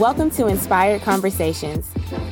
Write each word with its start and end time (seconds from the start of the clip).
Welcome 0.00 0.30
to 0.30 0.46
Inspired 0.46 1.02
Conversations, 1.02 1.86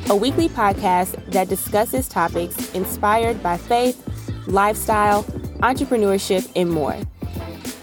a 0.09 0.15
weekly 0.15 0.49
podcast 0.49 1.23
that 1.29 1.49
discusses 1.49 2.09
topics 2.09 2.73
inspired 2.73 3.43
by 3.43 3.57
faith, 3.57 4.07
lifestyle, 4.47 5.21
entrepreneurship, 5.61 6.51
and 6.55 6.71
more. 6.71 6.97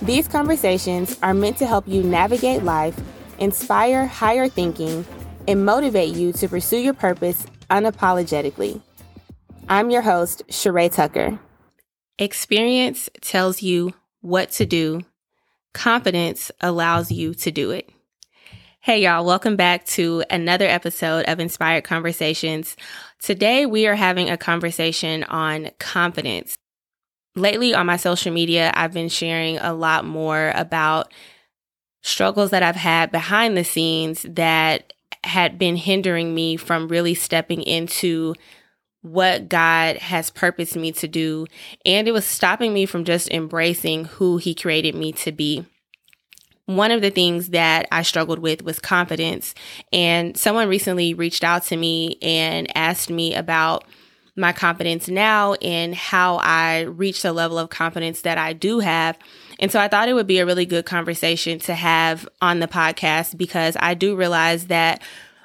These 0.03 0.27
conversations 0.27 1.17
are 1.23 1.35
meant 1.35 1.59
to 1.59 1.69
help 1.69 1.87
you 1.87 2.03
navigate 2.03 2.65
life, 2.65 2.99
inspire 3.39 4.07
higher 4.07 4.49
thinking, 4.49 5.07
and 5.47 5.65
motivate 5.65 6.17
you 6.17 6.33
to 6.33 6.49
pursue 6.49 6.79
your 6.79 6.95
purpose 6.95 7.47
unapologetically. 7.71 8.81
I'm 9.69 9.91
your 9.91 10.03
host, 10.03 10.43
Sheree 10.49 10.93
Tucker. 10.93 11.39
Experience 12.19 13.09
tells 13.21 13.63
you 13.63 13.95
what 14.21 14.51
to 14.51 14.67
do, 14.67 15.03
confidence 15.75 16.51
allows 16.61 17.13
you 17.13 17.35
to 17.35 17.53
do 17.53 17.71
it. 17.71 17.89
Hey, 18.87 19.03
y'all, 19.03 19.25
welcome 19.25 19.57
back 19.57 19.85
to 19.87 20.23
another 20.31 20.65
episode 20.65 21.25
of 21.25 21.41
Inspired 21.41 21.83
Conversations. 21.83 22.77
Today, 23.21 23.67
we 23.67 23.89
are 23.89 23.97
having 23.97 24.31
a 24.31 24.37
conversation 24.37 25.25
on 25.25 25.71
confidence. 25.81 26.55
Lately, 27.35 27.75
on 27.75 27.87
my 27.87 27.97
social 27.97 28.33
media, 28.33 28.71
I've 28.75 28.93
been 28.93 29.09
sharing 29.09 29.59
a 29.59 29.75
lot 29.75 30.05
more 30.05 30.53
about 30.55 31.13
struggles 32.05 32.51
that 32.51 32.63
I've 32.63 32.77
had 32.77 33.11
behind 33.11 33.57
the 33.57 33.65
scenes 33.65 34.23
that 34.23 34.93
had 35.25 35.59
been 35.59 35.75
hindering 35.75 36.33
me 36.33 36.57
from 36.57 36.87
really 36.87 37.15
stepping 37.15 37.63
into 37.63 38.37
what 39.03 39.49
God 39.49 39.97
has 39.97 40.31
purposed 40.31 40.77
me 40.77 40.93
to 40.93 41.09
do. 41.09 41.49
And 41.85 42.07
it 42.07 42.13
was 42.13 42.25
stopping 42.25 42.73
me 42.73 42.87
from 42.87 43.05
just 43.05 43.33
embracing 43.33 44.05
who 44.05 44.37
He 44.37 44.55
created 44.55 44.95
me 44.95 45.11
to 45.15 45.33
be 45.33 45.67
one 46.67 46.91
of 46.91 47.01
the 47.01 47.11
things 47.11 47.51
that 47.51 47.87
I 47.91 48.03
struggled 48.03 48.41
with 48.41 48.63
was 48.63 48.79
confidence. 48.79 49.55
And 49.93 50.37
someone 50.37 50.69
recently 50.69 51.15
reached 51.15 51.45
out 51.45 51.65
to 51.65 51.77
me 51.77 52.19
and 52.21 52.77
asked 52.77 53.09
me 53.09 53.35
about 53.35 53.85
my 54.37 54.53
confidence 54.53 55.09
now 55.09 55.55
and 55.55 55.95
how 55.95 56.37
I 56.37 56.83
reached 56.83 57.23
the 57.23 57.33
level 57.33 57.59
of 57.59 57.71
confidence 57.71 58.21
that 58.23 58.37
I 58.37 58.53
do 58.53 58.81
have. 58.81 59.19
And 59.59 59.73
so 59.73 59.81
I 59.81 59.89
thought 59.89 60.09
it 60.09 60.13
would 60.13 60.27
be 60.27 60.39
a 60.39 60.47
really 60.47 60.67
good 60.67 60.85
conversation 60.85 61.59
to 61.61 61.75
have 61.75 62.29
on 62.43 62.61
the 62.61 62.69
podcast 62.69 63.39
because 63.39 63.77
I 63.81 63.95
do 63.95 64.15
realize 64.15 64.67
that 64.67 65.03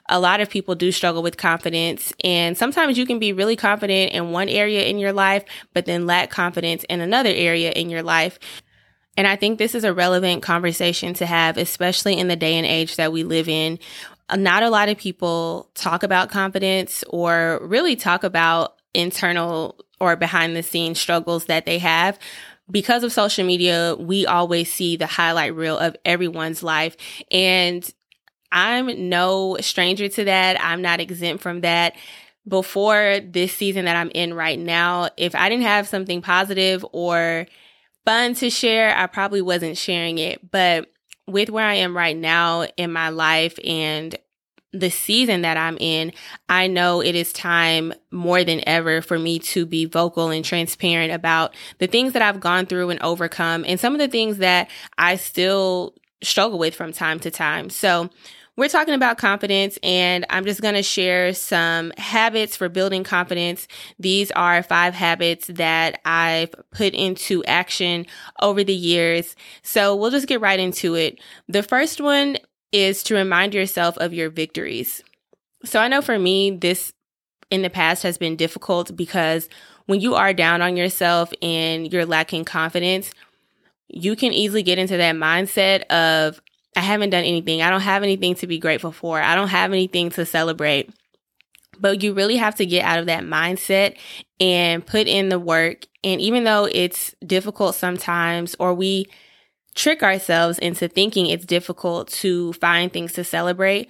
a 0.09 0.19
lot 0.19 0.41
of 0.41 0.49
people 0.49 0.75
do 0.75 0.91
struggle 0.91 1.23
with 1.23 1.37
confidence. 1.37 2.11
And 2.23 2.57
sometimes 2.57 2.97
you 2.97 3.05
can 3.05 3.17
be 3.17 3.31
really 3.31 3.55
confident 3.55 4.11
in 4.11 4.31
one 4.31 4.49
area 4.49 4.83
in 4.83 4.99
your 4.99 5.13
life, 5.13 5.45
but 5.73 5.85
then 5.85 6.05
lack 6.05 6.29
confidence 6.29 6.83
in 6.89 6.99
another 6.99 7.29
area 7.29 7.71
in 7.71 7.89
your 7.89 8.03
life. 8.03 8.37
And 9.17 9.27
I 9.27 9.35
think 9.35 9.57
this 9.57 9.75
is 9.75 9.83
a 9.83 9.93
relevant 9.93 10.41
conversation 10.41 11.13
to 11.15 11.25
have, 11.25 11.57
especially 11.57 12.17
in 12.17 12.27
the 12.27 12.35
day 12.35 12.55
and 12.55 12.65
age 12.65 12.95
that 12.95 13.11
we 13.11 13.23
live 13.23 13.49
in. 13.49 13.77
Not 14.33 14.63
a 14.63 14.69
lot 14.69 14.89
of 14.89 14.97
people 14.97 15.69
talk 15.75 16.03
about 16.03 16.29
confidence 16.29 17.03
or 17.09 17.59
really 17.61 17.95
talk 17.95 18.23
about 18.23 18.77
internal 18.93 19.75
or 19.99 20.15
behind 20.15 20.55
the 20.55 20.63
scenes 20.63 20.99
struggles 20.99 21.45
that 21.45 21.65
they 21.65 21.79
have. 21.79 22.17
Because 22.69 23.03
of 23.03 23.11
social 23.11 23.45
media, 23.45 23.95
we 23.99 24.25
always 24.25 24.73
see 24.73 24.95
the 24.95 25.07
highlight 25.07 25.55
reel 25.55 25.77
of 25.77 25.97
everyone's 26.05 26.63
life. 26.63 26.95
And 27.29 27.87
I'm 28.51 29.09
no 29.09 29.57
stranger 29.59 30.07
to 30.07 30.23
that. 30.23 30.57
I'm 30.63 30.81
not 30.81 31.01
exempt 31.01 31.43
from 31.43 31.61
that 31.61 31.95
before 32.47 33.19
this 33.23 33.53
season 33.53 33.85
that 33.85 33.95
I'm 33.95 34.11
in 34.15 34.33
right 34.33 34.57
now, 34.57 35.09
if 35.17 35.35
I 35.35 35.49
didn't 35.49 35.65
have 35.65 35.87
something 35.87 36.21
positive 36.21 36.85
or 36.91 37.45
fun 38.05 38.33
to 38.35 38.49
share, 38.49 38.95
I 38.95 39.07
probably 39.07 39.41
wasn't 39.41 39.77
sharing 39.77 40.17
it. 40.17 40.51
But 40.51 40.89
with 41.27 41.49
where 41.49 41.65
I 41.65 41.75
am 41.75 41.95
right 41.95 42.17
now 42.17 42.63
in 42.77 42.91
my 42.91 43.09
life 43.09 43.57
and 43.63 44.15
the 44.73 44.89
season 44.89 45.41
that 45.41 45.57
I'm 45.57 45.77
in, 45.79 46.13
I 46.47 46.67
know 46.67 47.01
it 47.01 47.15
is 47.15 47.33
time 47.33 47.93
more 48.09 48.43
than 48.43 48.61
ever 48.67 49.01
for 49.01 49.19
me 49.19 49.39
to 49.39 49.65
be 49.65 49.85
vocal 49.85 50.29
and 50.29 50.45
transparent 50.45 51.11
about 51.11 51.53
the 51.79 51.87
things 51.87 52.13
that 52.13 52.21
I've 52.21 52.39
gone 52.39 52.65
through 52.65 52.89
and 52.89 53.01
overcome 53.01 53.65
and 53.67 53.79
some 53.79 53.93
of 53.93 53.99
the 53.99 54.07
things 54.07 54.37
that 54.37 54.69
I 54.97 55.17
still 55.17 55.95
struggle 56.23 56.57
with 56.57 56.75
from 56.75 56.93
time 56.93 57.19
to 57.21 57.31
time. 57.31 57.69
So 57.69 58.09
we're 58.57 58.69
talking 58.69 58.93
about 58.93 59.17
confidence, 59.17 59.79
and 59.81 60.25
I'm 60.29 60.45
just 60.45 60.61
going 60.61 60.75
to 60.75 60.83
share 60.83 61.33
some 61.33 61.91
habits 61.97 62.55
for 62.55 62.67
building 62.69 63.03
confidence. 63.03 63.67
These 63.97 64.29
are 64.31 64.61
five 64.61 64.93
habits 64.93 65.47
that 65.47 66.01
I've 66.03 66.53
put 66.71 66.93
into 66.93 67.43
action 67.45 68.05
over 68.41 68.63
the 68.63 68.75
years. 68.75 69.35
So 69.63 69.95
we'll 69.95 70.11
just 70.11 70.27
get 70.27 70.41
right 70.41 70.59
into 70.59 70.95
it. 70.95 71.19
The 71.47 71.63
first 71.63 72.01
one 72.01 72.37
is 72.71 73.03
to 73.03 73.15
remind 73.15 73.53
yourself 73.53 73.97
of 73.97 74.13
your 74.13 74.29
victories. 74.29 75.01
So 75.63 75.79
I 75.79 75.87
know 75.87 76.01
for 76.01 76.19
me, 76.19 76.51
this 76.51 76.93
in 77.49 77.61
the 77.61 77.69
past 77.69 78.03
has 78.03 78.17
been 78.17 78.35
difficult 78.35 78.95
because 78.95 79.49
when 79.85 80.01
you 80.01 80.15
are 80.15 80.33
down 80.33 80.61
on 80.61 80.77
yourself 80.77 81.33
and 81.41 81.91
you're 81.91 82.05
lacking 82.05 82.45
confidence, 82.45 83.11
you 83.87 84.15
can 84.15 84.33
easily 84.33 84.63
get 84.63 84.77
into 84.77 84.97
that 84.97 85.15
mindset 85.15 85.83
of, 85.87 86.41
I 86.75 86.81
haven't 86.81 87.09
done 87.09 87.23
anything. 87.23 87.61
I 87.61 87.69
don't 87.69 87.81
have 87.81 88.03
anything 88.03 88.35
to 88.35 88.47
be 88.47 88.59
grateful 88.59 88.91
for. 88.91 89.21
I 89.21 89.35
don't 89.35 89.49
have 89.49 89.71
anything 89.71 90.09
to 90.11 90.25
celebrate. 90.25 90.89
But 91.79 92.03
you 92.03 92.13
really 92.13 92.37
have 92.37 92.55
to 92.55 92.65
get 92.65 92.85
out 92.85 92.99
of 92.99 93.07
that 93.07 93.23
mindset 93.23 93.97
and 94.39 94.85
put 94.85 95.07
in 95.07 95.29
the 95.29 95.39
work. 95.39 95.85
And 96.03 96.21
even 96.21 96.43
though 96.43 96.65
it's 96.71 97.15
difficult 97.25 97.75
sometimes, 97.75 98.55
or 98.59 98.73
we 98.73 99.07
trick 99.75 100.03
ourselves 100.03 100.59
into 100.59 100.87
thinking 100.87 101.25
it's 101.25 101.45
difficult 101.45 102.09
to 102.09 102.53
find 102.53 102.91
things 102.91 103.13
to 103.13 103.23
celebrate, 103.23 103.89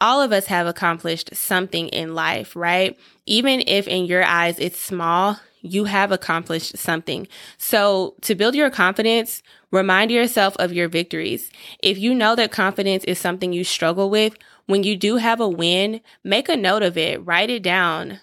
all 0.00 0.20
of 0.20 0.32
us 0.32 0.46
have 0.46 0.66
accomplished 0.66 1.34
something 1.34 1.88
in 1.88 2.14
life, 2.14 2.54
right? 2.56 2.98
Even 3.24 3.62
if 3.66 3.86
in 3.88 4.06
your 4.06 4.24
eyes 4.24 4.58
it's 4.58 4.78
small, 4.78 5.38
you 5.62 5.84
have 5.84 6.12
accomplished 6.12 6.76
something. 6.76 7.26
So 7.58 8.14
to 8.22 8.34
build 8.34 8.54
your 8.54 8.70
confidence, 8.70 9.42
remind 9.70 10.10
yourself 10.10 10.56
of 10.56 10.72
your 10.72 10.88
victories. 10.88 11.50
If 11.82 11.98
you 11.98 12.14
know 12.14 12.34
that 12.36 12.52
confidence 12.52 13.04
is 13.04 13.18
something 13.18 13.52
you 13.52 13.64
struggle 13.64 14.10
with, 14.10 14.36
when 14.66 14.82
you 14.82 14.96
do 14.96 15.16
have 15.16 15.40
a 15.40 15.48
win, 15.48 16.00
make 16.24 16.48
a 16.48 16.56
note 16.56 16.82
of 16.82 16.98
it, 16.98 17.24
write 17.24 17.50
it 17.50 17.62
down, 17.62 18.20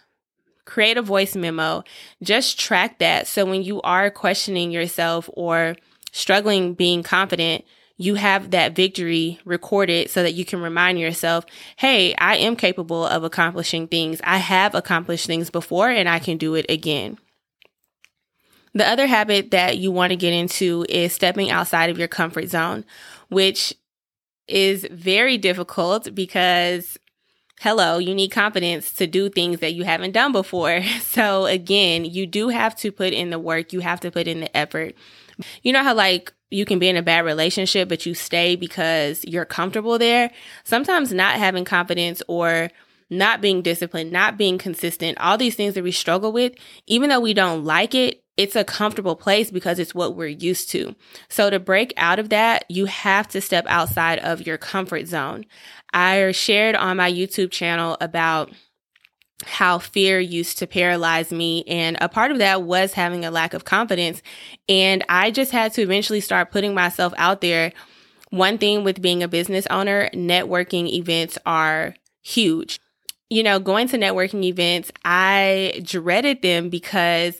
create 0.65 0.97
a 0.97 1.01
voice 1.01 1.35
memo, 1.35 1.83
just 2.21 2.59
track 2.59 2.99
that. 2.99 3.27
So 3.27 3.45
when 3.45 3.63
you 3.63 3.81
are 3.81 4.09
questioning 4.09 4.71
yourself 4.71 5.29
or 5.33 5.75
struggling 6.11 6.73
being 6.73 7.03
confident, 7.03 7.65
you 7.97 8.15
have 8.15 8.51
that 8.51 8.75
victory 8.75 9.39
recorded 9.45 10.09
so 10.09 10.23
that 10.23 10.33
you 10.33 10.43
can 10.45 10.61
remind 10.61 10.99
yourself, 10.99 11.45
hey, 11.77 12.15
I 12.15 12.37
am 12.37 12.55
capable 12.55 13.05
of 13.05 13.23
accomplishing 13.23 13.87
things. 13.87 14.19
I 14.23 14.37
have 14.37 14.75
accomplished 14.75 15.27
things 15.27 15.49
before 15.49 15.89
and 15.89 16.09
I 16.09 16.19
can 16.19 16.37
do 16.37 16.55
it 16.55 16.65
again. 16.69 17.17
The 18.73 18.87
other 18.87 19.05
habit 19.05 19.51
that 19.51 19.77
you 19.77 19.91
want 19.91 20.11
to 20.11 20.15
get 20.15 20.33
into 20.33 20.85
is 20.89 21.13
stepping 21.13 21.51
outside 21.51 21.89
of 21.89 21.99
your 21.99 22.07
comfort 22.07 22.47
zone, 22.47 22.85
which 23.29 23.73
is 24.47 24.87
very 24.91 25.37
difficult 25.37 26.13
because 26.13 26.97
hello, 27.61 27.97
you 27.97 28.13
need 28.13 28.29
confidence 28.29 28.91
to 28.93 29.07
do 29.07 29.29
things 29.29 29.59
that 29.59 29.73
you 29.73 29.83
haven't 29.83 30.11
done 30.11 30.31
before. 30.31 30.81
So 31.01 31.45
again, 31.45 32.05
you 32.05 32.25
do 32.25 32.49
have 32.49 32.75
to 32.77 32.91
put 32.91 33.13
in 33.13 33.29
the 33.29 33.37
work, 33.37 33.71
you 33.71 33.81
have 33.81 33.99
to 33.99 34.11
put 34.11 34.27
in 34.27 34.39
the 34.39 34.57
effort. 34.57 34.95
You 35.61 35.71
know 35.71 35.83
how 35.83 35.93
like 35.93 36.33
you 36.49 36.65
can 36.65 36.79
be 36.79 36.89
in 36.89 36.97
a 36.97 37.03
bad 37.03 37.23
relationship, 37.23 37.87
but 37.87 38.05
you 38.05 38.15
stay 38.15 38.55
because 38.55 39.23
you're 39.25 39.45
comfortable 39.45 39.99
there. 39.99 40.31
Sometimes 40.63 41.13
not 41.13 41.35
having 41.35 41.65
confidence 41.65 42.23
or 42.27 42.69
not 43.09 43.41
being 43.41 43.61
disciplined, 43.61 44.11
not 44.11 44.37
being 44.37 44.57
consistent, 44.57 45.19
all 45.19 45.37
these 45.37 45.55
things 45.55 45.75
that 45.75 45.83
we 45.83 45.91
struggle 45.91 46.31
with, 46.31 46.53
even 46.87 47.09
though 47.09 47.19
we 47.19 47.33
don't 47.33 47.63
like 47.63 47.93
it, 47.93 48.22
it's 48.35 48.55
a 48.55 48.63
comfortable 48.63 49.15
place 49.15 49.51
because 49.51 49.79
it's 49.79 49.93
what 49.93 50.15
we're 50.15 50.27
used 50.27 50.69
to. 50.71 50.95
So 51.29 51.49
to 51.49 51.59
break 51.59 51.93
out 51.97 52.19
of 52.19 52.29
that, 52.29 52.65
you 52.69 52.85
have 52.85 53.27
to 53.29 53.41
step 53.41 53.65
outside 53.67 54.19
of 54.19 54.45
your 54.45 54.57
comfort 54.57 55.07
zone. 55.07 55.45
I 55.93 56.31
shared 56.31 56.75
on 56.75 56.97
my 56.97 57.11
YouTube 57.11 57.51
channel 57.51 57.97
about 58.01 58.51
how 59.45 59.77
fear 59.77 60.19
used 60.19 60.57
to 60.59 60.67
paralyze 60.67 61.31
me. 61.31 61.63
And 61.67 61.97
a 62.01 62.09
part 62.09 62.31
of 62.31 62.39
that 62.39 62.63
was 62.63 62.93
having 62.93 63.25
a 63.25 63.31
lack 63.31 63.53
of 63.53 63.65
confidence. 63.65 64.21
And 64.67 65.03
I 65.09 65.31
just 65.31 65.51
had 65.51 65.73
to 65.73 65.81
eventually 65.81 66.21
start 66.21 66.51
putting 66.51 66.73
myself 66.73 67.13
out 67.17 67.41
there. 67.41 67.71
One 68.29 68.57
thing 68.57 68.83
with 68.83 69.01
being 69.01 69.21
a 69.21 69.27
business 69.27 69.67
owner, 69.69 70.09
networking 70.13 70.91
events 70.91 71.37
are 71.45 71.93
huge. 72.23 72.79
You 73.29 73.43
know, 73.43 73.59
going 73.59 73.87
to 73.89 73.97
networking 73.97 74.43
events, 74.43 74.91
I 75.05 75.81
dreaded 75.83 76.41
them 76.41 76.69
because 76.69 77.39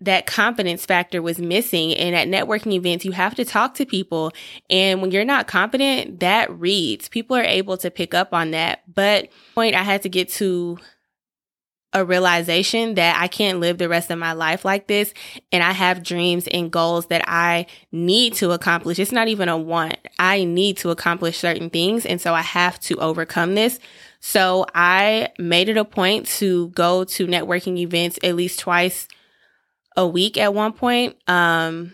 that 0.00 0.26
confidence 0.26 0.84
factor 0.84 1.22
was 1.22 1.38
missing. 1.38 1.94
And 1.94 2.14
at 2.14 2.28
networking 2.28 2.72
events, 2.72 3.04
you 3.04 3.12
have 3.12 3.34
to 3.36 3.44
talk 3.44 3.74
to 3.74 3.86
people. 3.86 4.32
And 4.68 5.00
when 5.00 5.10
you're 5.10 5.24
not 5.24 5.46
confident, 5.46 6.20
that 6.20 6.50
reads. 6.50 7.08
People 7.08 7.36
are 7.36 7.42
able 7.42 7.76
to 7.78 7.90
pick 7.90 8.14
up 8.14 8.34
on 8.34 8.50
that. 8.50 8.82
But 8.92 9.28
point 9.54 9.74
I 9.74 9.82
had 9.82 10.02
to 10.02 10.08
get 10.08 10.28
to 10.34 10.78
a 11.92 12.04
realization 12.04 12.94
that 12.96 13.18
I 13.18 13.26
can't 13.26 13.58
live 13.58 13.78
the 13.78 13.88
rest 13.88 14.10
of 14.10 14.18
my 14.18 14.32
life 14.32 14.66
like 14.66 14.86
this. 14.86 15.14
And 15.50 15.62
I 15.62 15.72
have 15.72 16.02
dreams 16.02 16.46
and 16.48 16.70
goals 16.70 17.06
that 17.06 17.24
I 17.26 17.66
need 17.90 18.34
to 18.34 18.50
accomplish. 18.50 18.98
It's 18.98 19.12
not 19.12 19.28
even 19.28 19.48
a 19.48 19.56
want. 19.56 19.96
I 20.18 20.44
need 20.44 20.76
to 20.78 20.90
accomplish 20.90 21.38
certain 21.38 21.70
things. 21.70 22.04
And 22.04 22.20
so 22.20 22.34
I 22.34 22.42
have 22.42 22.78
to 22.80 22.98
overcome 22.98 23.54
this. 23.54 23.78
So 24.20 24.66
I 24.74 25.30
made 25.38 25.70
it 25.70 25.78
a 25.78 25.86
point 25.86 26.26
to 26.38 26.68
go 26.70 27.04
to 27.04 27.26
networking 27.26 27.78
events 27.78 28.18
at 28.22 28.36
least 28.36 28.58
twice 28.58 29.08
a 29.96 30.06
week 30.06 30.36
at 30.36 30.54
one 30.54 30.72
point. 30.72 31.16
Um, 31.28 31.92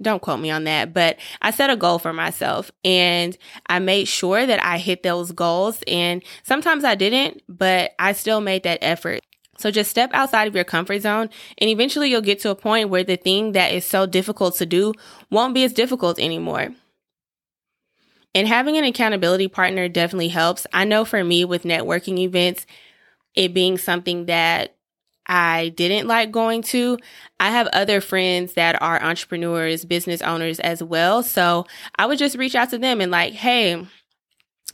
don't 0.00 0.22
quote 0.22 0.40
me 0.40 0.50
on 0.50 0.64
that, 0.64 0.92
but 0.92 1.18
I 1.42 1.50
set 1.50 1.70
a 1.70 1.76
goal 1.76 1.98
for 1.98 2.12
myself 2.12 2.70
and 2.84 3.36
I 3.66 3.78
made 3.78 4.08
sure 4.08 4.46
that 4.46 4.62
I 4.64 4.78
hit 4.78 5.02
those 5.02 5.32
goals. 5.32 5.82
And 5.86 6.22
sometimes 6.42 6.84
I 6.84 6.94
didn't, 6.94 7.42
but 7.48 7.92
I 7.98 8.12
still 8.12 8.40
made 8.40 8.62
that 8.62 8.78
effort. 8.82 9.20
So 9.58 9.70
just 9.70 9.90
step 9.90 10.10
outside 10.12 10.48
of 10.48 10.54
your 10.54 10.64
comfort 10.64 11.02
zone 11.02 11.28
and 11.58 11.70
eventually 11.70 12.10
you'll 12.10 12.22
get 12.22 12.40
to 12.40 12.50
a 12.50 12.54
point 12.56 12.88
where 12.88 13.04
the 13.04 13.16
thing 13.16 13.52
that 13.52 13.72
is 13.72 13.84
so 13.84 14.06
difficult 14.06 14.56
to 14.56 14.66
do 14.66 14.92
won't 15.30 15.54
be 15.54 15.62
as 15.62 15.72
difficult 15.72 16.18
anymore. 16.18 16.70
And 18.34 18.48
having 18.48 18.78
an 18.78 18.84
accountability 18.84 19.48
partner 19.48 19.88
definitely 19.88 20.28
helps. 20.28 20.66
I 20.72 20.84
know 20.84 21.04
for 21.04 21.22
me 21.22 21.44
with 21.44 21.64
networking 21.64 22.18
events, 22.18 22.66
it 23.34 23.52
being 23.52 23.76
something 23.76 24.26
that 24.26 24.74
I 25.26 25.70
didn't 25.70 26.08
like 26.08 26.30
going 26.30 26.62
to. 26.62 26.98
I 27.38 27.50
have 27.50 27.68
other 27.68 28.00
friends 28.00 28.54
that 28.54 28.80
are 28.82 29.02
entrepreneurs, 29.02 29.84
business 29.84 30.20
owners 30.22 30.58
as 30.60 30.82
well. 30.82 31.22
So 31.22 31.66
I 31.96 32.06
would 32.06 32.18
just 32.18 32.36
reach 32.36 32.54
out 32.54 32.70
to 32.70 32.78
them 32.78 33.00
and 33.00 33.10
like, 33.10 33.32
hey, 33.32 33.86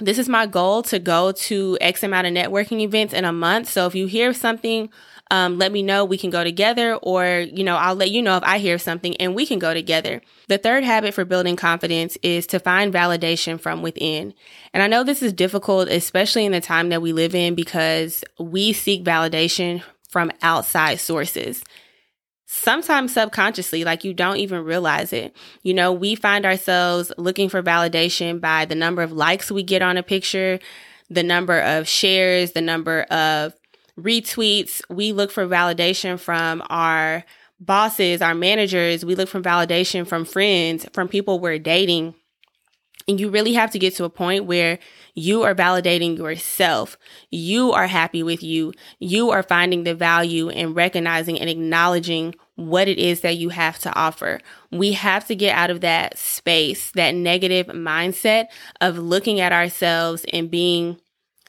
this 0.00 0.18
is 0.18 0.28
my 0.28 0.46
goal 0.46 0.82
to 0.84 0.98
go 0.98 1.32
to 1.32 1.76
X 1.80 2.02
amount 2.02 2.26
of 2.26 2.32
networking 2.32 2.80
events 2.80 3.12
in 3.12 3.24
a 3.24 3.32
month. 3.32 3.68
So 3.68 3.86
if 3.86 3.94
you 3.94 4.06
hear 4.06 4.32
something, 4.32 4.90
um, 5.30 5.58
let 5.58 5.72
me 5.72 5.82
know. 5.82 6.06
We 6.06 6.16
can 6.16 6.30
go 6.30 6.42
together, 6.42 6.94
or, 6.94 7.40
you 7.40 7.62
know, 7.62 7.76
I'll 7.76 7.96
let 7.96 8.10
you 8.10 8.22
know 8.22 8.38
if 8.38 8.44
I 8.44 8.58
hear 8.58 8.78
something 8.78 9.14
and 9.18 9.34
we 9.34 9.44
can 9.44 9.58
go 9.58 9.74
together. 9.74 10.22
The 10.46 10.56
third 10.56 10.84
habit 10.84 11.12
for 11.12 11.26
building 11.26 11.56
confidence 11.56 12.16
is 12.22 12.46
to 12.46 12.58
find 12.58 12.94
validation 12.94 13.60
from 13.60 13.82
within. 13.82 14.32
And 14.72 14.82
I 14.82 14.86
know 14.86 15.04
this 15.04 15.22
is 15.22 15.34
difficult, 15.34 15.88
especially 15.88 16.46
in 16.46 16.52
the 16.52 16.62
time 16.62 16.88
that 16.88 17.02
we 17.02 17.12
live 17.12 17.34
in, 17.34 17.54
because 17.54 18.24
we 18.38 18.72
seek 18.72 19.04
validation 19.04 19.82
from 20.08 20.32
outside 20.42 21.00
sources. 21.00 21.64
Sometimes 22.46 23.12
subconsciously, 23.12 23.84
like 23.84 24.04
you 24.04 24.14
don't 24.14 24.38
even 24.38 24.64
realize 24.64 25.12
it. 25.12 25.36
You 25.62 25.74
know, 25.74 25.92
we 25.92 26.14
find 26.14 26.46
ourselves 26.46 27.12
looking 27.18 27.50
for 27.50 27.62
validation 27.62 28.40
by 28.40 28.64
the 28.64 28.74
number 28.74 29.02
of 29.02 29.12
likes 29.12 29.50
we 29.50 29.62
get 29.62 29.82
on 29.82 29.98
a 29.98 30.02
picture, 30.02 30.58
the 31.10 31.22
number 31.22 31.60
of 31.60 31.86
shares, 31.86 32.52
the 32.52 32.62
number 32.62 33.02
of 33.02 33.52
retweets. 33.98 34.80
We 34.88 35.12
look 35.12 35.30
for 35.30 35.46
validation 35.46 36.18
from 36.18 36.62
our 36.70 37.24
bosses, 37.60 38.22
our 38.22 38.34
managers. 38.34 39.04
We 39.04 39.14
look 39.14 39.28
for 39.28 39.40
validation 39.40 40.06
from 40.06 40.24
friends, 40.24 40.86
from 40.92 41.08
people 41.08 41.40
we're 41.40 41.58
dating. 41.58 42.14
And 43.08 43.18
you 43.18 43.30
really 43.30 43.54
have 43.54 43.70
to 43.70 43.78
get 43.78 43.96
to 43.96 44.04
a 44.04 44.10
point 44.10 44.44
where 44.44 44.78
you 45.14 45.42
are 45.42 45.54
validating 45.54 46.18
yourself. 46.18 46.98
You 47.30 47.72
are 47.72 47.86
happy 47.86 48.22
with 48.22 48.42
you. 48.42 48.74
You 49.00 49.30
are 49.30 49.42
finding 49.42 49.84
the 49.84 49.94
value 49.94 50.50
and 50.50 50.76
recognizing 50.76 51.40
and 51.40 51.48
acknowledging 51.48 52.34
what 52.56 52.86
it 52.86 52.98
is 52.98 53.22
that 53.22 53.36
you 53.36 53.48
have 53.48 53.78
to 53.78 53.94
offer. 53.94 54.40
We 54.70 54.92
have 54.92 55.26
to 55.28 55.34
get 55.34 55.56
out 55.56 55.70
of 55.70 55.80
that 55.80 56.18
space, 56.18 56.90
that 56.92 57.14
negative 57.14 57.68
mindset 57.68 58.48
of 58.80 58.98
looking 58.98 59.40
at 59.40 59.52
ourselves 59.52 60.26
and 60.32 60.50
being 60.50 61.00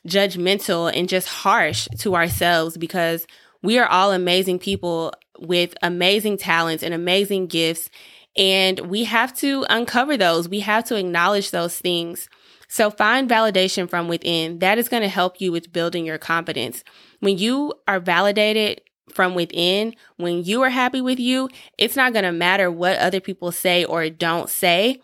judgmental 0.07 0.91
and 0.95 1.09
just 1.09 1.27
harsh 1.27 1.87
to 1.99 2.15
ourselves 2.15 2.77
because 2.77 3.27
we 3.61 3.77
are 3.77 3.87
all 3.87 4.11
amazing 4.11 4.59
people 4.59 5.13
with 5.39 5.73
amazing 5.81 6.37
talents 6.37 6.83
and 6.83 6.93
amazing 6.93 7.47
gifts. 7.47 7.89
And 8.39 8.79
we 8.79 9.03
have 9.03 9.35
to 9.39 9.65
uncover 9.69 10.15
those. 10.15 10.47
We 10.47 10.61
have 10.61 10.85
to 10.85 10.95
acknowledge 10.95 11.51
those 11.51 11.77
things. 11.77 12.29
So 12.69 12.89
find 12.89 13.29
validation 13.29 13.89
from 13.89 14.07
within. 14.07 14.59
That 14.59 14.77
is 14.77 14.87
going 14.87 15.03
to 15.03 15.09
help 15.09 15.41
you 15.41 15.51
with 15.51 15.73
building 15.73 16.05
your 16.05 16.17
confidence. 16.17 16.83
When 17.19 17.37
you 17.37 17.73
are 17.85 17.99
validated 17.99 18.81
from 19.13 19.35
within, 19.35 19.93
when 20.15 20.43
you 20.43 20.61
are 20.61 20.69
happy 20.69 21.01
with 21.01 21.19
you, 21.19 21.49
it's 21.77 21.97
not 21.97 22.13
going 22.13 22.23
to 22.23 22.31
matter 22.31 22.71
what 22.71 22.97
other 22.99 23.19
people 23.19 23.51
say 23.51 23.83
or 23.83 24.09
don't 24.09 24.49
say. 24.49 25.01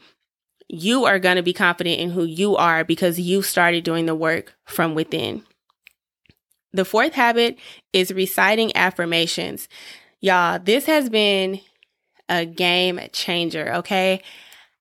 You 0.69 1.03
are 1.05 1.19
going 1.19 1.35
to 1.35 1.43
be 1.43 1.53
confident 1.53 1.99
in 1.99 2.11
who 2.11 2.23
you 2.23 2.55
are 2.55 2.85
because 2.85 3.19
you 3.19 3.41
started 3.41 3.83
doing 3.83 4.05
the 4.05 4.15
work 4.15 4.55
from 4.63 4.95
within. 4.95 5.43
The 6.71 6.85
fourth 6.85 7.13
habit 7.13 7.57
is 7.91 8.13
reciting 8.13 8.75
affirmations. 8.77 9.67
Y'all, 10.21 10.59
this 10.59 10.85
has 10.85 11.09
been 11.09 11.59
a 12.29 12.45
game 12.45 12.99
changer, 13.11 13.75
okay? 13.75 14.21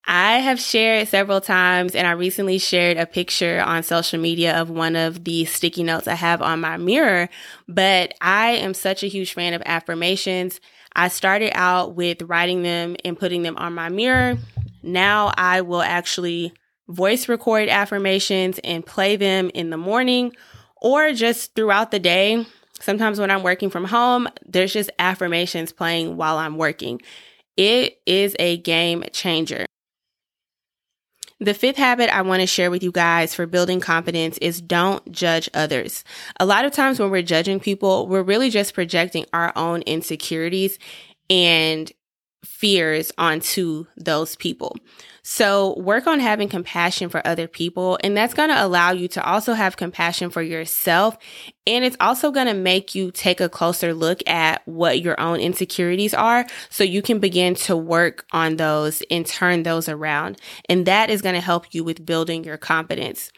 I 0.06 0.38
have 0.38 0.60
shared 0.60 1.08
several 1.08 1.40
times, 1.40 1.94
and 1.94 2.06
I 2.06 2.10
recently 2.12 2.58
shared 2.58 2.98
a 2.98 3.06
picture 3.06 3.62
on 3.62 3.82
social 3.82 4.20
media 4.20 4.60
of 4.60 4.68
one 4.68 4.96
of 4.96 5.24
the 5.24 5.46
sticky 5.46 5.82
notes 5.82 6.06
I 6.06 6.14
have 6.14 6.42
on 6.42 6.60
my 6.60 6.76
mirror. 6.76 7.30
But 7.68 8.12
I 8.20 8.50
am 8.50 8.74
such 8.74 9.02
a 9.02 9.08
huge 9.08 9.32
fan 9.32 9.54
of 9.54 9.62
affirmations. 9.64 10.60
I 10.94 11.08
started 11.08 11.52
out 11.54 11.94
with 11.94 12.22
writing 12.22 12.62
them 12.62 12.96
and 13.04 13.18
putting 13.18 13.42
them 13.42 13.56
on 13.56 13.74
my 13.74 13.88
mirror. 13.88 14.36
Now 14.82 15.32
I 15.36 15.62
will 15.62 15.82
actually 15.82 16.52
voice 16.88 17.28
record 17.28 17.70
affirmations 17.70 18.60
and 18.62 18.84
play 18.84 19.16
them 19.16 19.50
in 19.54 19.70
the 19.70 19.78
morning 19.78 20.32
or 20.76 21.12
just 21.14 21.54
throughout 21.54 21.90
the 21.90 21.98
day. 21.98 22.46
Sometimes 22.78 23.18
when 23.18 23.30
I'm 23.30 23.42
working 23.42 23.70
from 23.70 23.86
home, 23.86 24.28
there's 24.44 24.74
just 24.74 24.90
affirmations 24.98 25.72
playing 25.72 26.18
while 26.18 26.36
I'm 26.36 26.58
working. 26.58 27.00
It 27.56 28.00
is 28.06 28.34
a 28.38 28.56
game 28.56 29.04
changer. 29.12 29.66
The 31.40 31.54
fifth 31.54 31.76
habit 31.76 32.14
I 32.14 32.22
want 32.22 32.40
to 32.40 32.46
share 32.46 32.70
with 32.70 32.82
you 32.82 32.92
guys 32.92 33.34
for 33.34 33.46
building 33.46 33.80
confidence 33.80 34.38
is 34.38 34.60
don't 34.60 35.10
judge 35.12 35.50
others. 35.52 36.04
A 36.40 36.46
lot 36.46 36.64
of 36.64 36.72
times 36.72 36.98
when 36.98 37.10
we're 37.10 37.22
judging 37.22 37.60
people, 37.60 38.06
we're 38.06 38.22
really 38.22 38.50
just 38.50 38.72
projecting 38.72 39.26
our 39.32 39.52
own 39.56 39.82
insecurities 39.82 40.78
and 41.28 41.90
fears 42.44 43.10
onto 43.18 43.86
those 43.96 44.36
people. 44.36 44.76
So 45.22 45.78
work 45.78 46.06
on 46.06 46.20
having 46.20 46.50
compassion 46.50 47.08
for 47.08 47.26
other 47.26 47.48
people. 47.48 47.98
And 48.04 48.14
that's 48.14 48.34
going 48.34 48.50
to 48.50 48.62
allow 48.62 48.92
you 48.92 49.08
to 49.08 49.24
also 49.24 49.54
have 49.54 49.78
compassion 49.78 50.28
for 50.28 50.42
yourself. 50.42 51.16
And 51.66 51.82
it's 51.82 51.96
also 51.98 52.30
going 52.30 52.46
to 52.46 52.54
make 52.54 52.94
you 52.94 53.10
take 53.10 53.40
a 53.40 53.48
closer 53.48 53.94
look 53.94 54.20
at 54.28 54.60
what 54.68 55.00
your 55.00 55.18
own 55.18 55.40
insecurities 55.40 56.12
are 56.12 56.44
so 56.68 56.84
you 56.84 57.00
can 57.00 57.20
begin 57.20 57.54
to 57.54 57.74
work 57.74 58.26
on 58.32 58.56
those 58.56 59.02
and 59.10 59.24
turn 59.24 59.62
those 59.62 59.88
around. 59.88 60.38
And 60.68 60.84
that 60.84 61.08
is 61.08 61.22
going 61.22 61.36
to 61.36 61.40
help 61.40 61.72
you 61.72 61.84
with 61.84 62.04
building 62.04 62.44
your 62.44 62.58
confidence. 62.58 63.32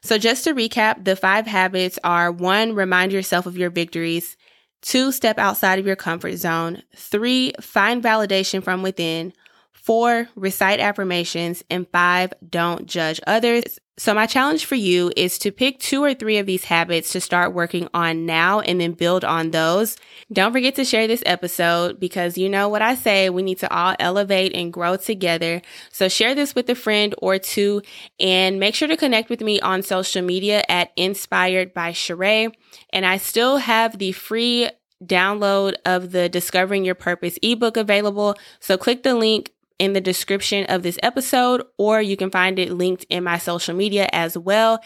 So 0.00 0.16
just 0.16 0.44
to 0.44 0.54
recap, 0.54 1.04
the 1.04 1.16
five 1.16 1.46
habits 1.46 1.98
are 2.04 2.30
one, 2.30 2.74
remind 2.74 3.10
yourself 3.10 3.46
of 3.46 3.56
your 3.56 3.70
victories. 3.70 4.36
Two, 4.84 5.12
step 5.12 5.38
outside 5.38 5.78
of 5.78 5.86
your 5.86 5.96
comfort 5.96 6.36
zone. 6.36 6.82
Three, 6.94 7.54
find 7.58 8.04
validation 8.04 8.62
from 8.62 8.82
within. 8.82 9.32
Four, 9.74 10.28
recite 10.34 10.80
affirmations. 10.80 11.62
And 11.68 11.86
five, 11.92 12.32
don't 12.48 12.86
judge 12.86 13.20
others. 13.26 13.78
So 13.96 14.12
my 14.12 14.26
challenge 14.26 14.64
for 14.64 14.74
you 14.74 15.12
is 15.16 15.38
to 15.38 15.52
pick 15.52 15.78
two 15.78 16.02
or 16.02 16.14
three 16.14 16.38
of 16.38 16.46
these 16.46 16.64
habits 16.64 17.12
to 17.12 17.20
start 17.20 17.54
working 17.54 17.88
on 17.94 18.26
now 18.26 18.58
and 18.58 18.80
then 18.80 18.92
build 18.92 19.24
on 19.24 19.52
those. 19.52 19.96
Don't 20.32 20.52
forget 20.52 20.74
to 20.76 20.84
share 20.84 21.06
this 21.06 21.22
episode 21.24 22.00
because 22.00 22.36
you 22.36 22.48
know 22.48 22.68
what 22.68 22.82
I 22.82 22.96
say, 22.96 23.30
we 23.30 23.42
need 23.42 23.58
to 23.58 23.72
all 23.72 23.94
elevate 24.00 24.52
and 24.52 24.72
grow 24.72 24.96
together. 24.96 25.62
So 25.92 26.08
share 26.08 26.34
this 26.34 26.56
with 26.56 26.68
a 26.70 26.74
friend 26.74 27.14
or 27.18 27.38
two 27.38 27.82
and 28.18 28.58
make 28.58 28.74
sure 28.74 28.88
to 28.88 28.96
connect 28.96 29.30
with 29.30 29.42
me 29.42 29.60
on 29.60 29.82
social 29.82 30.22
media 30.22 30.64
at 30.68 30.90
Inspired 30.96 31.72
by 31.72 31.92
Sheree. 31.92 32.52
And 32.90 33.06
I 33.06 33.18
still 33.18 33.58
have 33.58 33.98
the 33.98 34.10
free 34.10 34.70
download 35.04 35.74
of 35.84 36.10
the 36.12 36.28
Discovering 36.28 36.84
Your 36.84 36.94
Purpose 36.94 37.38
ebook 37.42 37.76
available. 37.76 38.34
So 38.58 38.76
click 38.76 39.02
the 39.02 39.14
link 39.14 39.52
in 39.78 39.92
the 39.92 40.00
description 40.00 40.66
of 40.66 40.82
this 40.82 40.98
episode, 41.02 41.62
or 41.78 42.00
you 42.00 42.16
can 42.16 42.30
find 42.30 42.58
it 42.58 42.72
linked 42.72 43.04
in 43.10 43.24
my 43.24 43.38
social 43.38 43.74
media 43.74 44.08
as 44.12 44.36
well. 44.38 44.80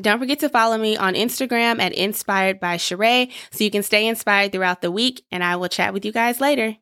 Don't 0.00 0.18
forget 0.18 0.40
to 0.40 0.48
follow 0.48 0.76
me 0.76 0.96
on 0.96 1.14
Instagram 1.14 1.80
at 1.80 1.92
Inspired 1.92 2.58
by 2.58 2.76
Sheree 2.76 3.30
so 3.52 3.62
you 3.62 3.70
can 3.70 3.82
stay 3.82 4.08
inspired 4.08 4.50
throughout 4.50 4.80
the 4.80 4.90
week, 4.90 5.24
and 5.30 5.44
I 5.44 5.56
will 5.56 5.68
chat 5.68 5.92
with 5.92 6.04
you 6.04 6.12
guys 6.12 6.40
later. 6.40 6.76